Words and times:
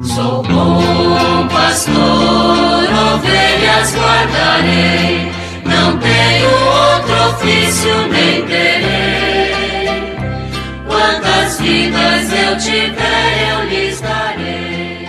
Sou 0.00 0.44
bom 0.44 1.48
pastor, 1.48 1.96
ovelhas 1.96 3.96
guardarei, 3.96 5.26
não 5.64 5.98
tenho 5.98 6.48
outro 6.48 7.14
ofício 7.30 8.06
nem 8.08 8.46
terei. 8.46 9.50
Quantas 10.86 11.60
vidas 11.60 12.32
eu 12.32 12.56
tiver, 12.58 13.50
eu 13.50 13.64
lhes 13.68 14.00
darei. 14.00 15.08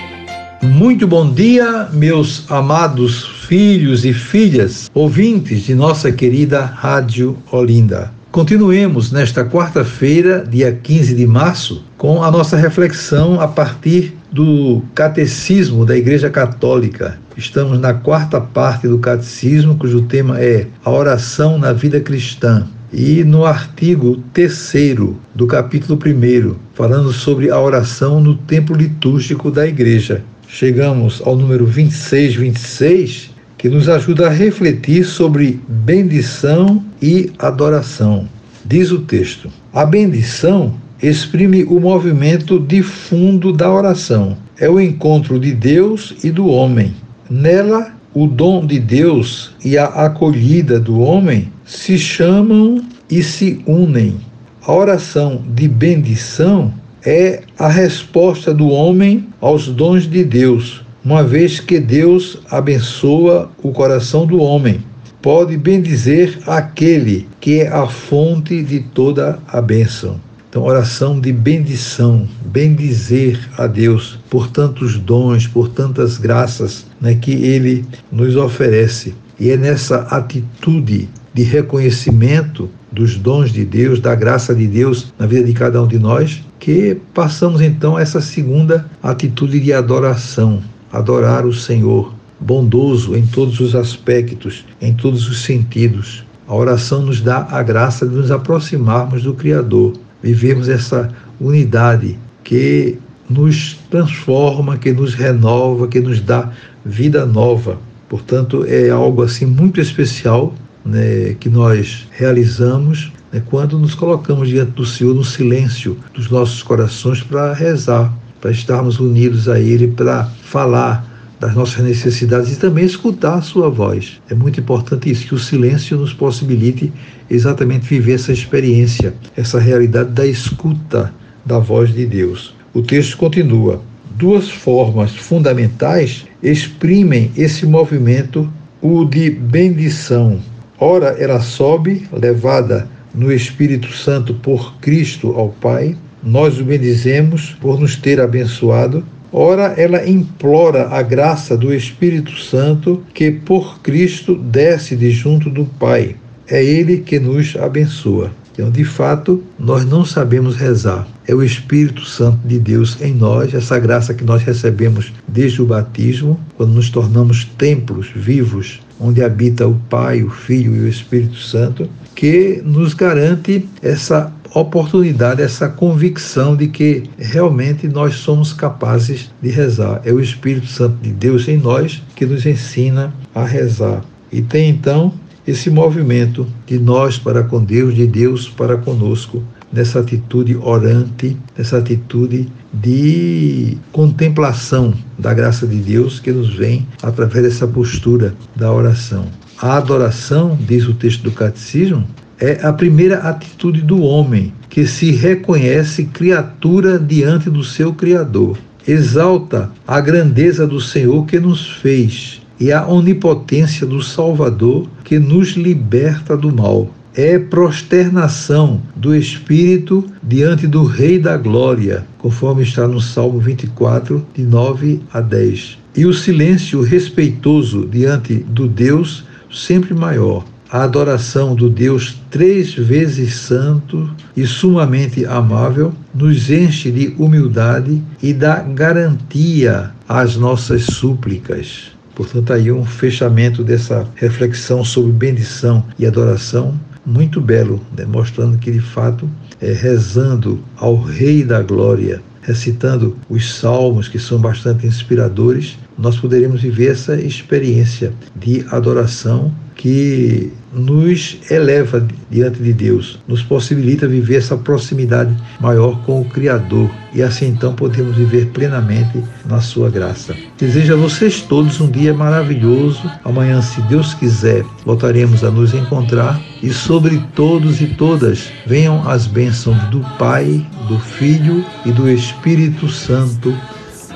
Muito 0.63 1.05
bom 1.05 1.31
dia, 1.31 1.87
meus 1.93 2.49
amados 2.49 3.27
filhos 3.47 4.03
e 4.05 4.11
filhas, 4.11 4.89
ouvintes 4.91 5.65
de 5.65 5.75
nossa 5.75 6.11
querida 6.11 6.65
Rádio 6.65 7.37
Olinda. 7.51 8.11
Continuemos 8.31 9.11
nesta 9.11 9.45
quarta-feira, 9.45 10.43
dia 10.47 10.71
15 10.71 11.13
de 11.13 11.27
março, 11.27 11.83
com 11.95 12.23
a 12.23 12.31
nossa 12.31 12.57
reflexão 12.57 13.39
a 13.39 13.47
partir 13.47 14.17
do 14.31 14.81
Catecismo 14.93 15.85
da 15.85 15.97
Igreja 15.97 16.29
Católica. 16.29 17.19
Estamos 17.35 17.79
na 17.79 17.93
quarta 17.93 18.39
parte 18.39 18.87
do 18.87 18.99
Catecismo, 18.99 19.75
cujo 19.75 20.03
tema 20.03 20.39
é 20.39 20.67
a 20.83 20.91
oração 20.91 21.57
na 21.57 21.73
vida 21.73 21.99
cristã. 21.99 22.67
E 22.91 23.23
no 23.23 23.45
artigo 23.45 24.17
terceiro 24.33 25.19
do 25.35 25.45
capítulo 25.45 25.99
1, 26.03 26.55
falando 26.73 27.11
sobre 27.13 27.51
a 27.51 27.59
oração 27.59 28.19
no 28.19 28.35
tempo 28.35 28.73
litúrgico 28.73 29.51
da 29.51 29.67
Igreja. 29.67 30.23
Chegamos 30.47 31.21
ao 31.23 31.35
número 31.35 31.65
26, 31.65 32.35
26, 32.35 33.29
que 33.57 33.69
nos 33.69 33.87
ajuda 33.87 34.27
a 34.27 34.31
refletir 34.31 35.05
sobre 35.05 35.61
bendição 35.67 36.83
e 36.99 37.31
adoração. 37.37 38.27
Diz 38.65 38.91
o 38.91 38.99
texto: 38.99 39.51
A 39.71 39.85
bendição 39.85 40.73
exprime 41.01 41.63
o 41.63 41.79
movimento 41.79 42.59
de 42.59 42.83
fundo 42.83 43.53
da 43.53 43.71
oração. 43.71 44.37
É 44.57 44.69
o 44.69 44.79
encontro 44.79 45.39
de 45.39 45.53
Deus 45.53 46.15
e 46.23 46.29
do 46.29 46.47
homem. 46.47 46.93
Nela, 47.29 47.93
o 48.13 48.27
dom 48.27 48.65
de 48.65 48.79
Deus 48.79 49.51
e 49.63 49.77
a 49.77 49.85
acolhida 49.85 50.79
do 50.79 50.99
homem 50.99 51.51
se 51.65 51.97
chamam 51.97 52.83
e 53.09 53.23
se 53.23 53.61
unem. 53.65 54.17
A 54.65 54.73
oração 54.73 55.41
de 55.55 55.67
bendição 55.67 56.73
é 57.05 57.41
a 57.57 57.69
resposta 57.69 58.53
do 58.53 58.67
homem 58.67 59.27
aos 59.39 59.67
dons 59.67 60.09
de 60.09 60.23
Deus, 60.23 60.83
uma 61.03 61.23
vez 61.23 61.59
que 61.59 61.79
Deus 61.79 62.39
abençoa 62.51 63.49
o 63.63 63.71
coração 63.71 64.25
do 64.25 64.41
homem. 64.41 64.83
Pode 65.21 65.55
bendizer 65.57 66.39
aquele 66.45 67.27
que 67.39 67.61
é 67.61 67.67
a 67.67 67.87
fonte 67.87 68.61
de 68.63 68.79
toda 68.79 69.39
a 69.47 69.61
bênção. 69.61 70.19
Então, 70.49 70.63
oração 70.63 71.19
de 71.19 71.31
bendição, 71.31 72.27
bendizer 72.43 73.39
a 73.55 73.67
Deus 73.67 74.17
por 74.31 74.49
tantos 74.49 74.97
dons, 74.97 75.45
por 75.45 75.69
tantas 75.69 76.17
graças 76.17 76.87
né, 76.99 77.13
que 77.13 77.31
Ele 77.31 77.85
nos 78.11 78.35
oferece. 78.35 79.13
E 79.39 79.51
é 79.51 79.57
nessa 79.57 79.99
atitude 80.09 81.07
de 81.35 81.43
reconhecimento 81.43 82.67
dos 82.91 83.15
dons 83.15 83.51
de 83.53 83.63
Deus, 83.63 83.99
da 83.99 84.15
graça 84.15 84.55
de 84.55 84.65
Deus 84.65 85.13
na 85.19 85.27
vida 85.27 85.45
de 85.45 85.53
cada 85.53 85.83
um 85.83 85.87
de 85.87 85.99
nós, 85.99 86.41
que 86.57 86.97
passamos 87.13 87.61
então 87.61 87.95
a 87.95 88.01
essa 88.01 88.19
segunda 88.19 88.89
atitude 89.03 89.59
de 89.59 89.71
adoração, 89.71 90.63
adorar 90.91 91.45
o 91.45 91.53
Senhor, 91.53 92.11
bondoso 92.39 93.15
em 93.15 93.25
todos 93.27 93.59
os 93.59 93.75
aspectos, 93.75 94.65
em 94.81 94.95
todos 94.95 95.29
os 95.29 95.43
sentidos. 95.43 96.25
A 96.47 96.55
oração 96.55 97.03
nos 97.03 97.21
dá 97.21 97.47
a 97.51 97.61
graça 97.61 98.07
de 98.07 98.15
nos 98.15 98.31
aproximarmos 98.31 99.21
do 99.21 99.35
Criador, 99.35 99.93
vivemos 100.21 100.69
essa 100.69 101.09
unidade 101.39 102.17
que 102.43 102.97
nos 103.29 103.77
transforma, 103.89 104.77
que 104.77 104.91
nos 104.91 105.13
renova, 105.13 105.87
que 105.87 105.99
nos 105.99 106.19
dá 106.19 106.51
vida 106.83 107.25
nova. 107.25 107.77
Portanto, 108.07 108.65
é 108.67 108.89
algo 108.89 109.21
assim 109.21 109.45
muito 109.45 109.79
especial 109.79 110.53
né, 110.83 111.35
que 111.39 111.49
nós 111.49 112.07
realizamos 112.11 113.11
né, 113.31 113.41
quando 113.45 113.77
nos 113.77 113.93
colocamos 113.93 114.49
diante 114.49 114.71
do 114.71 114.85
Senhor 114.85 115.13
no 115.13 115.23
silêncio 115.23 115.97
dos 116.13 116.29
nossos 116.29 116.63
corações 116.63 117.21
para 117.21 117.53
rezar, 117.53 118.11
para 118.41 118.51
estarmos 118.51 118.99
unidos 118.99 119.47
a 119.47 119.59
Ele, 119.59 119.87
para 119.87 120.25
falar 120.43 121.08
das 121.39 121.55
nossas 121.55 121.83
necessidades 121.83 122.51
e 122.51 122.59
também 122.59 122.85
escutar 122.85 123.35
a 123.35 123.41
sua 123.41 123.69
voz. 123.69 124.19
É 124.29 124.35
muito 124.35 124.59
importante 124.59 125.09
isso, 125.09 125.27
que 125.27 125.35
o 125.35 125.39
silêncio 125.39 125.97
nos 125.97 126.13
possibilite 126.13 126.91
exatamente 127.29 127.87
viver 127.87 128.13
essa 128.13 128.33
experiência, 128.33 129.13
essa 129.37 129.59
realidade 129.59 130.11
da 130.11 130.25
escuta 130.25 131.13
da 131.45 131.59
voz 131.59 131.93
de 131.93 132.05
Deus. 132.05 132.53
O 132.73 132.81
texto 132.81 133.17
continua. 133.17 133.81
Duas 134.17 134.49
formas 134.49 135.15
fundamentais 135.15 136.25
exprimem 136.43 137.31
esse 137.37 137.65
movimento, 137.65 138.51
o 138.81 139.05
de 139.05 139.29
bendição. 139.29 140.39
Ora, 140.77 141.15
ela 141.19 141.39
sobe, 141.39 142.07
levada 142.11 142.87
no 143.13 143.31
Espírito 143.31 143.91
Santo 143.95 144.33
por 144.33 144.75
Cristo 144.79 145.29
ao 145.31 145.49
Pai, 145.49 145.95
nós 146.21 146.59
o 146.59 146.63
bendizemos 146.63 147.55
por 147.61 147.79
nos 147.79 147.95
ter 147.95 148.19
abençoado. 148.19 149.03
Ora, 149.31 149.73
ela 149.77 150.07
implora 150.09 150.89
a 150.89 151.01
graça 151.01 151.55
do 151.55 151.73
Espírito 151.73 152.37
Santo 152.37 153.03
que 153.13 153.29
por 153.31 153.79
Cristo 153.81 154.35
desce 154.35 154.95
de 154.95 155.11
junto 155.11 155.49
do 155.49 155.65
Pai. 155.65 156.15
É 156.47 156.63
Ele 156.63 156.97
que 156.97 157.19
nos 157.19 157.55
abençoa. 157.55 158.31
Então, 158.59 158.71
de 158.71 158.83
fato, 158.83 159.41
nós 159.57 159.85
não 159.85 160.03
sabemos 160.03 160.57
rezar. 160.57 161.07
É 161.25 161.33
o 161.33 161.41
Espírito 161.41 162.03
Santo 162.03 162.39
de 162.45 162.59
Deus 162.59 162.97
em 163.01 163.13
nós, 163.13 163.53
essa 163.53 163.79
graça 163.79 164.13
que 164.13 164.25
nós 164.25 164.43
recebemos 164.43 165.13
desde 165.27 165.61
o 165.61 165.65
batismo, 165.65 166.37
quando 166.57 166.73
nos 166.73 166.89
tornamos 166.89 167.45
templos 167.57 168.09
vivos, 168.13 168.81
onde 168.99 169.23
habita 169.23 169.65
o 169.65 169.75
Pai, 169.89 170.23
o 170.23 170.29
Filho 170.29 170.75
e 170.75 170.79
o 170.81 170.87
Espírito 170.89 171.37
Santo, 171.37 171.87
que 172.13 172.61
nos 172.65 172.93
garante 172.93 173.65
essa 173.81 174.33
oportunidade, 174.53 175.41
essa 175.41 175.69
convicção 175.69 176.55
de 176.55 176.67
que 176.67 177.03
realmente 177.17 177.87
nós 177.87 178.15
somos 178.15 178.53
capazes 178.53 179.29
de 179.41 179.49
rezar. 179.49 180.01
É 180.03 180.11
o 180.11 180.19
Espírito 180.19 180.67
Santo 180.67 180.97
de 181.01 181.11
Deus 181.11 181.47
em 181.47 181.57
nós 181.57 182.01
que 182.15 182.25
nos 182.25 182.45
ensina 182.45 183.13
a 183.33 183.45
rezar. 183.45 184.03
E 184.31 184.41
tem 184.41 184.69
então 184.69 185.13
esse 185.45 185.69
movimento 185.69 186.47
de 186.65 186.79
nós 186.79 187.17
para 187.17 187.43
com 187.43 187.63
Deus, 187.63 187.95
de 187.95 188.05
Deus 188.05 188.47
para 188.47 188.77
conosco, 188.77 189.43
nessa 189.71 189.99
atitude 189.99 190.55
orante, 190.57 191.37
nessa 191.57 191.77
atitude 191.77 192.47
de 192.73 193.77
contemplação 193.91 194.93
da 195.17 195.33
graça 195.33 195.65
de 195.65 195.77
Deus 195.77 196.19
que 196.19 196.31
nos 196.31 196.53
vem 196.53 196.87
através 197.01 197.43
dessa 197.43 197.67
postura 197.67 198.33
da 198.55 198.71
oração. 198.71 199.25
A 199.61 199.77
adoração, 199.77 200.57
diz 200.67 200.87
o 200.87 200.93
texto 200.93 201.23
do 201.23 201.31
Catecismo, 201.31 202.07
é 202.39 202.59
a 202.63 202.71
primeira 202.71 203.17
atitude 203.19 203.81
do 203.81 204.01
homem 204.01 204.53
que 204.69 204.87
se 204.87 205.11
reconhece 205.11 206.05
criatura 206.05 206.97
diante 206.97 207.49
do 207.49 207.63
seu 207.63 207.93
Criador. 207.93 208.57
Exalta 208.87 209.69
a 209.85 209.99
grandeza 209.99 210.65
do 210.65 210.79
Senhor 210.79 211.25
que 211.25 211.39
nos 211.39 211.69
fez 211.69 212.41
e 212.59 212.71
a 212.71 212.87
onipotência 212.87 213.85
do 213.85 214.01
Salvador 214.01 214.87
que 215.03 215.19
nos 215.19 215.49
liberta 215.49 216.35
do 216.37 216.53
mal. 216.53 216.89
É 217.13 217.37
prosternação 217.37 218.81
do 218.95 219.13
Espírito 219.13 220.05
diante 220.23 220.67
do 220.67 220.85
Rei 220.85 221.19
da 221.19 221.35
Glória, 221.35 222.05
conforme 222.17 222.63
está 222.63 222.87
no 222.87 223.01
Salmo 223.01 223.39
24, 223.39 224.25
de 224.33 224.43
9 224.43 225.01
a 225.11 225.19
10. 225.19 225.77
E 225.97 226.05
o 226.05 226.13
silêncio 226.13 226.81
respeitoso 226.81 227.85
diante 227.91 228.35
do 228.35 228.67
Deus 228.67 229.25
sempre 229.51 229.93
maior. 229.93 230.45
A 230.71 230.83
adoração 230.83 231.55
do 231.55 231.67
Deus 231.67 232.21
três 232.29 232.75
vezes 232.75 233.37
santo 233.37 234.07
e 234.37 234.45
sumamente 234.45 235.25
amável 235.25 235.91
nos 236.13 236.51
enche 236.51 236.91
de 236.91 237.15
humildade 237.17 238.03
e 238.21 238.31
dá 238.33 238.61
garantia 238.61 239.89
às 240.07 240.35
nossas 240.35 240.83
súplicas. 240.83 241.91
Portanto, 242.13 242.53
aí 242.53 242.71
um 242.71 242.85
fechamento 242.85 243.63
dessa 243.63 244.07
reflexão 244.13 244.85
sobre 244.85 245.11
bendição 245.11 245.83
e 245.97 246.05
adoração 246.05 246.79
muito 247.03 247.41
belo, 247.41 247.81
né? 247.97 248.05
mostrando 248.05 248.59
que 248.59 248.71
de 248.71 248.79
fato 248.79 249.27
é 249.59 249.73
rezando 249.73 250.59
ao 250.77 251.01
Rei 251.01 251.43
da 251.43 251.63
Glória, 251.63 252.21
recitando 252.43 253.17
os 253.27 253.55
salmos 253.55 254.07
que 254.07 254.19
são 254.19 254.37
bastante 254.37 254.85
inspiradores, 254.85 255.79
nós 255.97 256.17
poderemos 256.19 256.61
viver 256.61 256.91
essa 256.91 257.15
experiência 257.15 258.13
de 258.35 258.63
adoração 258.69 259.51
que 259.75 260.51
nos 260.73 261.37
eleva 261.49 262.05
diante 262.29 262.61
de 262.61 262.73
Deus, 262.73 263.19
nos 263.27 263.41
possibilita 263.41 264.07
viver 264.07 264.37
essa 264.37 264.55
proximidade 264.55 265.35
maior 265.59 265.99
com 266.05 266.21
o 266.21 266.25
Criador 266.25 266.89
e 267.13 267.21
assim 267.21 267.47
então 267.47 267.73
podemos 267.73 268.15
viver 268.15 268.47
plenamente 268.47 269.23
na 269.45 269.59
sua 269.59 269.89
graça. 269.89 270.35
Desejo 270.57 270.93
a 270.93 270.97
vocês 270.97 271.41
todos 271.41 271.81
um 271.81 271.89
dia 271.89 272.13
maravilhoso. 272.13 273.01
Amanhã, 273.23 273.61
se 273.61 273.81
Deus 273.83 274.13
quiser, 274.13 274.63
voltaremos 274.85 275.43
a 275.43 275.49
nos 275.49 275.73
encontrar 275.73 276.39
e 276.61 276.71
sobre 276.71 277.21
todos 277.35 277.81
e 277.81 277.87
todas 277.87 278.49
venham 278.65 279.07
as 279.09 279.25
bênçãos 279.25 279.81
do 279.89 280.01
Pai, 280.17 280.65
do 280.87 280.99
Filho 280.99 281.65
e 281.85 281.91
do 281.91 282.09
Espírito 282.09 282.87
Santo. 282.89 283.55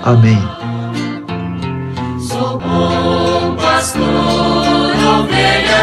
Amém. 0.04 0.38
Sou 2.20 2.60
bom 2.60 3.56
pastor, 3.56 4.23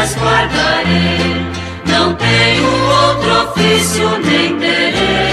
ovelhas 0.01 0.15
guardarei, 0.15 1.45
não 1.85 2.15
tenho 2.15 2.65
outro 2.65 3.51
ofício 3.51 4.09
nem 4.19 4.57
terei. 4.57 5.30